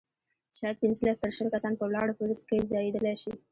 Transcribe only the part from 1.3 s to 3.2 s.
شل کسان په ولاړه په کې ځایېدلای